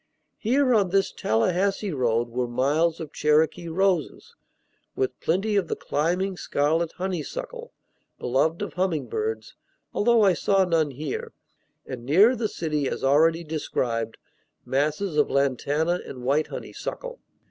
Here, 0.39 0.73
on 0.73 0.89
this 0.89 1.11
Tallahassee 1.11 1.91
road, 1.93 2.29
were 2.29 2.47
miles 2.47 2.99
of 2.99 3.13
Cherokee 3.13 3.67
roses, 3.67 4.33
with 4.95 5.19
plenty 5.19 5.55
of 5.55 5.67
the 5.67 5.75
climbing 5.75 6.37
scarlet 6.37 6.93
honeysuckle 6.93 7.71
(beloved 8.17 8.63
of 8.63 8.73
humming 8.73 9.09
birds, 9.09 9.53
although 9.93 10.23
I 10.23 10.33
saw 10.33 10.65
none 10.65 10.89
here), 10.89 11.33
and 11.85 12.03
nearer 12.03 12.35
the 12.35 12.49
city, 12.49 12.89
as 12.89 13.03
already 13.03 13.43
described, 13.43 14.17
masses 14.65 15.17
of 15.17 15.29
lantana 15.29 15.99
and 16.03 16.23
white 16.23 16.47
honeysuckle. 16.47 17.19